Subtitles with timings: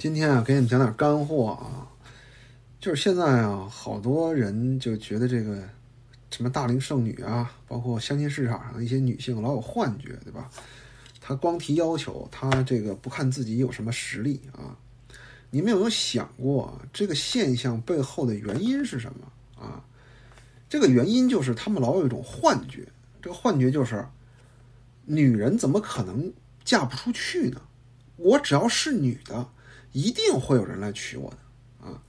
[0.00, 1.86] 今天啊，给你们讲点干货啊，
[2.80, 5.62] 就是现在啊，好多人就觉得这个
[6.30, 10.50] 什么大龄剩女啊，包括相亲市场上一些女性老有幻觉，对吧？
[11.20, 14.74] 她光提要求，她这个不看自己有什么实力啊。
[15.50, 19.84] 你们有没有想过这个现象背后的原因是什么啊？
[20.66, 22.88] 这个原因就是他们老有一种幻觉，
[23.20, 24.02] 这个幻觉就是
[25.04, 26.32] 女人怎么可能
[26.64, 27.60] 嫁不出去呢？
[28.16, 29.46] 我只要是女的，
[29.92, 32.00] 一定会有人来娶我的啊！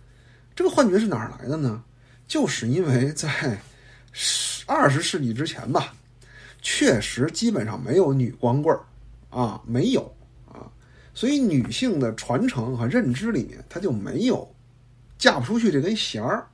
[0.55, 1.84] 这个幻觉是哪儿来的呢？
[2.27, 3.59] 就是因为在
[4.12, 5.94] 十二十世纪之前吧，
[6.62, 8.84] 确实基本上没有女光棍儿
[9.30, 10.02] 啊，没有
[10.48, 10.70] 啊，
[11.13, 14.50] 所以女性的传承和认知里面，她就没有
[15.17, 16.48] 嫁不出去这根弦儿。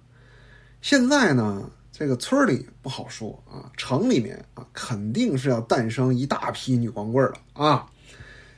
[0.81, 7.89] 现在呢，这个村里不好说啊，城里面啊，肯定是要诞生一大批女光棍儿了啊。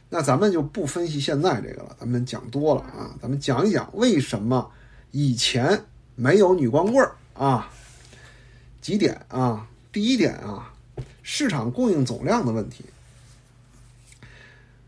[0.09, 4.71] 那咱们就不分析现在这个了，咱们讲多了啊，咱们讲一讲为什么
[5.11, 5.85] 以前
[6.15, 7.71] 没有女光棍儿啊？
[8.81, 9.67] 几点啊？
[9.91, 10.73] 第一点啊，
[11.21, 12.85] 市场供应总量的问题。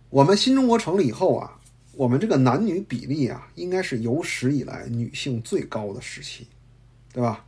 [0.10, 1.58] 我们新中国成立以后啊，
[1.94, 6.48] 我们这个男女比例啊，应该是有史以来女性最高的时期，
[7.14, 7.46] 对吧？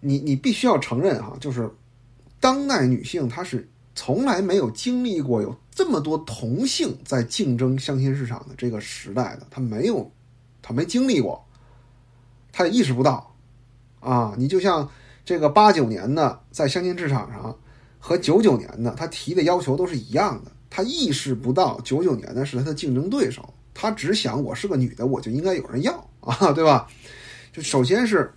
[0.00, 1.70] 你你必须要承认哈，就是
[2.38, 10.10] 当代女性她是从来没有经历过有这么多同性在竞争相亲市场的这个时代的，他没有，
[10.60, 11.44] 他没经历过，
[12.52, 13.34] 他也意识不到
[14.00, 14.34] 啊。
[14.36, 14.88] 你就像
[15.24, 17.56] 这个八九年的在相亲市场上
[17.98, 26.86] 和九九年的，他提的要求都是一样的，他意识不到九九年的是他的竞争对手，他只想我是个女的，我就应该有人要 啊，对吧？
[27.52, 28.32] 就首先是。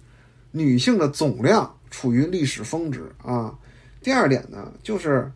[0.58, 3.54] 女性的总量处于历史峰值啊。
[4.02, 5.30] 第二点呢，就是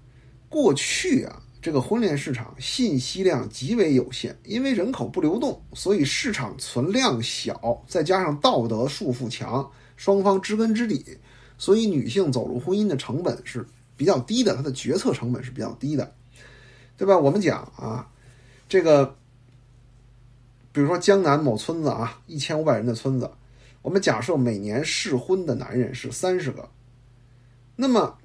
[0.50, 11.18] 过去啊，这个婚恋市场信息量极为有限，因为人口不流动，所以市场存量小，再加上道德束缚强，双方知根知底，
[11.58, 13.66] 所以女性走入婚姻的成本是
[13.96, 16.14] 比较低的，她的决策成本是比较低的，
[16.98, 17.18] 对吧？
[17.18, 18.10] 我们讲啊，
[18.68, 19.16] 这个，
[20.72, 23.30] 比如说江南某村子啊，一千五百人的村子。
[23.82, 26.68] 我们假设每年适婚的男人是三十个，
[27.78, 28.18] 那么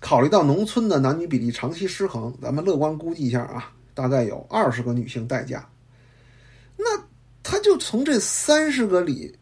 [0.00, 5.66] 考虑到农村的男女比例长期失衡，咱们乐观估计一下啊，大概有二十个女性待嫁。
[6.76, 6.84] 那
[7.42, 9.34] 他就从这三十个里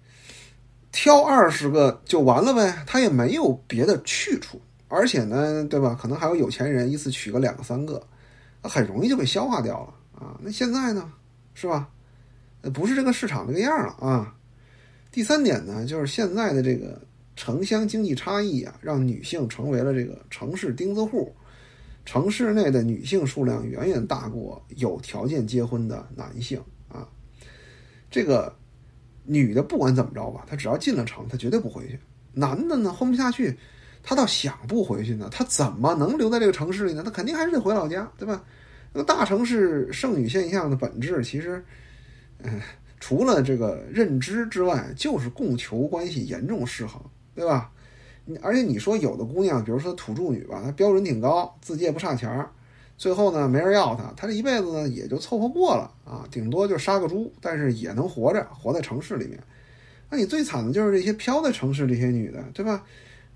[0.92, 5.98] 挑二十个就完了呗，他也没有别的去处，而且呢，对吧？
[6.00, 8.00] 可能还有有钱人一次娶个两个三个，
[8.62, 9.94] 很容易就被消化掉了
[10.24, 10.38] 啊。
[10.40, 11.10] 那现在呢，
[11.54, 11.88] 是吧？
[12.72, 14.34] 不是这个市场这个样了啊！
[15.10, 16.98] 第三点呢，就是现在的这个
[17.36, 21.34] 城乡经济差异啊，让女性成为了这个城市钉子户。
[22.04, 27.08] 城市内的女性数量远远大过有条件结婚的男性啊。
[28.10, 28.54] 这个
[29.24, 31.98] 女的不管怎么着吧，她只要进了城，她绝对不回去。
[32.32, 33.56] 男的呢，混不下去，
[34.02, 37.02] 他倒想不回去呢，他怎么能留在这个城市里呢？
[37.02, 38.44] 他肯定还是得回老家，对吧？
[38.92, 41.64] 那大城市剩女现象的本质，其实。
[42.38, 42.60] 嗯，
[43.00, 47.00] 除了这个认知之外，就是供求关系严重失衡，
[47.34, 47.70] 对吧？
[48.40, 52.50] 而且你说有的姑娘，比如说土著女吧，她标准挺高，自己也不差钱儿，
[52.96, 59.38] 最后呢没人要她，她这一辈子呢也就凑合过了啊，顶多就杀个猪，但是也能活着，活在城市里面。
[60.08, 62.82] 那你最惨的就是这些飘在城市这些女的，对吧？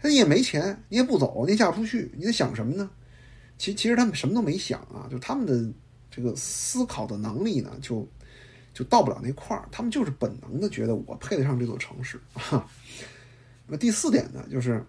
[0.00, 2.88] 她也没钱，你也不走，你嫁不出去，你在想什么呢？
[3.58, 5.70] 其其实他们什么都没想啊，就他们的
[6.10, 8.06] 这个思考的能力呢，就。
[8.74, 12.64] 就到不了那块儿，他们就是本能的觉得我配得上这座城市啊。
[13.68, 14.84] 那第四点呢，就是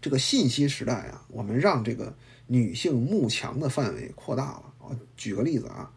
[0.00, 2.14] 这个信息时代啊，我们让这个
[2.46, 4.64] 女性慕强的范围扩大了。
[4.80, 5.90] 我举个例子啊，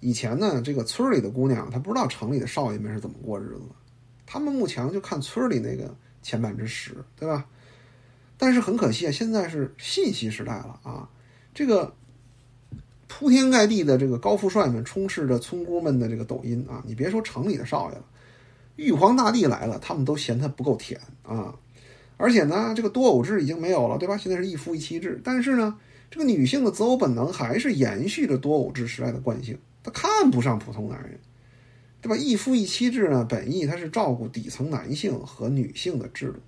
[0.00, 3.74] 以前呢，这个村里的姑娘她不知道城里的少爷们是怎么过日子的，
[4.26, 5.92] 他们慕强就看村里那个
[6.22, 7.46] 前百分之十，对吧？
[8.36, 11.08] 但是很可惜啊，现在是信息时代了啊，
[11.52, 11.94] 这个。
[13.10, 16.84] 铺天盖地的这个高富帅们充斥着村姑们的这个抖音啊！
[16.86, 18.04] 你别说城里的少爷了，
[18.78, 21.52] 玉皇大帝来了，他们都嫌他不够甜啊！
[22.16, 24.16] 而且呢，这个多偶制已经没有了，对吧？
[24.16, 25.76] 现在是一夫一妻制，但是呢，
[26.10, 31.18] 这个女性的择偶本能还是延续着多偶制时代的惯性，她看不上普通男人，
[32.00, 32.16] 对吧？
[32.16, 36.38] 一夫一妻制呢，本意它是照顾底层男性和女性的制度，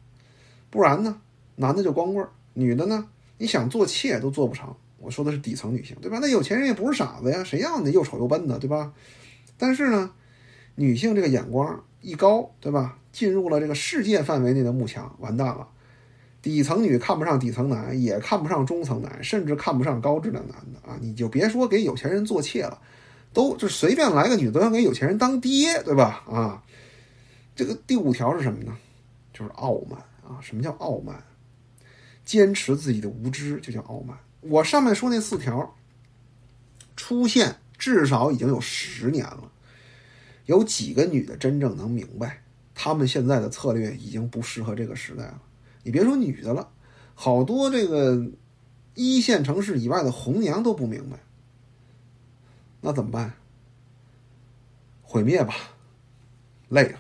[0.70, 1.20] 不然呢，
[1.56, 2.24] 男的就光棍，
[2.54, 4.72] 女的呢，你想做妾都做不成。
[4.98, 6.18] 我说的是底层女性，对吧？
[6.20, 8.92] 那有钱人也不是傻子呀，谁要那又丑又笨的，对吧？
[9.56, 10.12] 但是呢，
[10.74, 12.98] 女性这个眼光一高，对吧？
[13.12, 15.66] 进入了这个世界范围内的幕墙，完蛋了。
[16.42, 20.96] 底层女看不上底层男，也看不上中层男，甚至看不上高质量男的啊！
[21.00, 22.80] 你就别说给有钱人做妾了，
[23.32, 26.22] 都就随便来个女的都想给有钱人当爹，对吧？
[26.26, 26.62] 啊，
[27.54, 28.74] 这个第五条是什么呢？
[29.34, 30.40] 就是傲慢啊！
[30.40, 31.22] 什么叫傲慢？
[32.24, 34.16] 坚持自己的无知就叫傲慢。
[34.40, 35.74] 我上面说那四条
[36.96, 39.50] 出现至少已经有十年了，
[40.50, 42.42] 有几个女的真正能明白，
[42.74, 45.40] 他们现在的策略已经不适合这个时代了。
[45.84, 46.68] 你别说女的了，
[47.14, 48.26] 好多这个
[48.96, 51.20] 一线城市以外的红娘都不明白。
[52.80, 53.34] 那怎么办？
[55.02, 55.54] 毁灭吧，
[56.68, 56.98] 累了。